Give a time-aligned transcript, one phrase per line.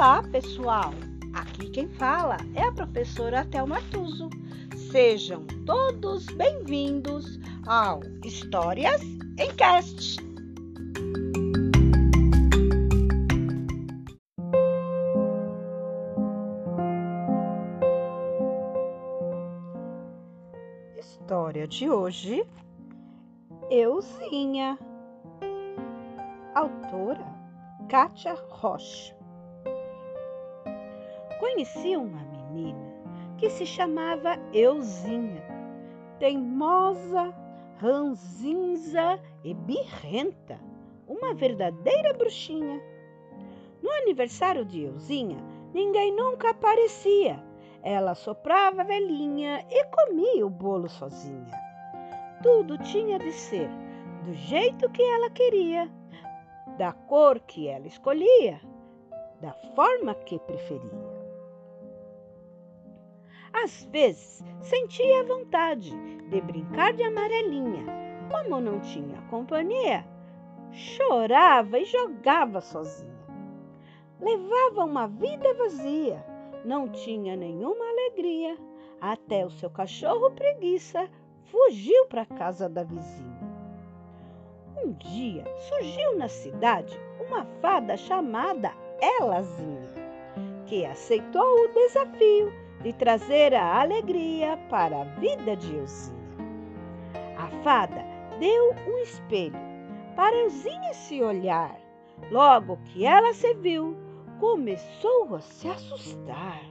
[0.00, 0.94] Olá, pessoal!
[1.34, 4.30] Aqui quem fala é a professora Thelma Tuso.
[4.90, 9.02] Sejam todos bem-vindos ao Histórias
[9.38, 10.16] em Cast.
[20.98, 22.42] História de hoje:
[23.70, 24.78] Euzinha.
[26.54, 27.26] Autora
[27.86, 29.19] Kátia Rocha.
[31.40, 32.92] Conheci uma menina
[33.38, 35.42] que se chamava Euzinha,
[36.18, 37.34] teimosa,
[37.78, 40.60] ranzinza e birrenta,
[41.08, 42.78] uma verdadeira bruxinha.
[43.82, 47.42] No aniversário de Euzinha, ninguém nunca aparecia.
[47.82, 51.58] Ela soprava a velhinha e comia o bolo sozinha.
[52.42, 53.70] Tudo tinha de ser
[54.26, 55.90] do jeito que ela queria,
[56.76, 58.60] da cor que ela escolhia,
[59.40, 61.19] da forma que preferia.
[63.62, 65.90] Às vezes sentia vontade
[66.30, 67.84] de brincar de amarelinha.
[68.30, 70.06] Como não tinha companhia,
[70.72, 73.10] chorava e jogava sozinha.
[74.18, 76.24] Levava uma vida vazia,
[76.64, 78.56] não tinha nenhuma alegria,
[78.98, 81.10] até o seu cachorro preguiça
[81.44, 83.40] fugiu para a casa da vizinha.
[84.82, 88.72] Um dia surgiu na cidade uma fada chamada
[89.02, 89.90] Elazinha,
[90.66, 96.20] que aceitou o desafio de trazer a alegria para a vida de Euzinha.
[97.36, 98.04] A fada
[98.38, 99.58] deu um espelho
[100.16, 101.78] para Euzinha se olhar.
[102.30, 103.96] Logo que ela se viu,
[104.38, 106.62] começou a se assustar.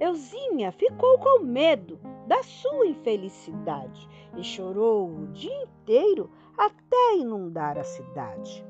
[0.00, 7.84] Euzinha ficou com medo da sua infelicidade e chorou o dia inteiro até inundar a
[7.84, 8.64] cidade.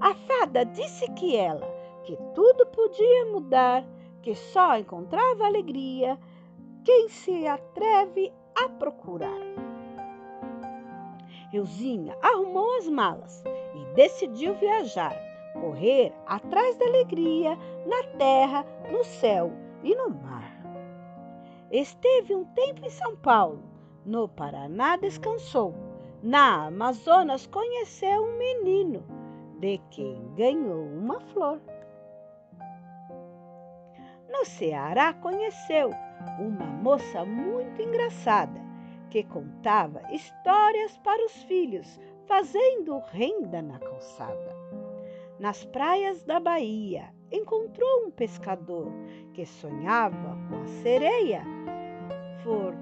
[0.00, 1.66] A fada disse que ela,
[2.04, 3.84] que tudo podia mudar
[4.26, 6.18] que só encontrava alegria
[6.82, 9.40] quem se atreve a procurar.
[11.52, 15.16] Euzinha arrumou as malas e decidiu viajar,
[15.52, 19.52] correr atrás da alegria na terra, no céu
[19.84, 20.60] e no mar.
[21.70, 23.62] Esteve um tempo em São Paulo,
[24.04, 25.72] no Paraná descansou,
[26.20, 29.04] na Amazonas conheceu um menino,
[29.60, 31.60] de quem ganhou uma flor
[34.36, 35.90] no Ceará conheceu
[36.38, 38.60] uma moça muito engraçada
[39.08, 44.54] que contava histórias para os filhos, fazendo renda na calçada.
[45.38, 48.92] Nas praias da Bahia encontrou um pescador
[49.32, 51.42] que sonhava com a sereia,
[52.44, 52.74] por,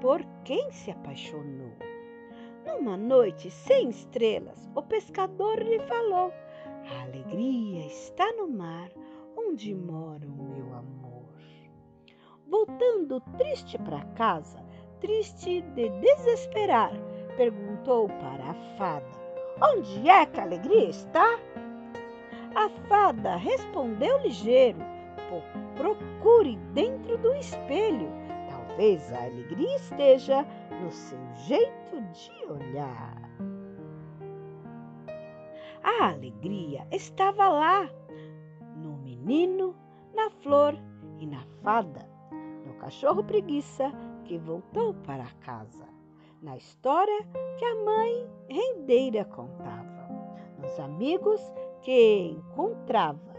[0.00, 1.72] por quem se apaixonou.
[2.64, 6.32] Numa noite sem estrelas, o pescador lhe falou:
[6.64, 8.90] A alegria está no mar
[9.48, 11.34] onde mora o meu amor?
[12.46, 14.62] Voltando triste para casa,
[15.00, 16.92] triste de desesperar,
[17.36, 19.06] perguntou para a fada:
[19.62, 21.38] Onde é que a alegria está?
[22.54, 24.78] A fada respondeu ligeiro:
[25.76, 28.08] Procure dentro do espelho,
[28.48, 30.46] talvez a alegria esteja
[30.82, 33.24] no seu jeito de olhar.
[35.82, 37.90] A alegria estava lá,
[39.24, 39.74] menino,
[40.14, 40.74] na flor
[41.18, 42.06] e na fada,
[42.66, 43.90] no cachorro preguiça
[44.24, 45.88] que voltou para casa,
[46.42, 47.26] na história
[47.58, 50.08] que a mãe rendeira contava,
[50.60, 51.40] nos amigos
[51.80, 53.34] que encontrava,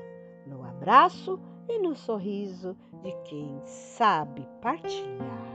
[0.48, 5.55] no abraço e no sorriso de quem sabe partilhar.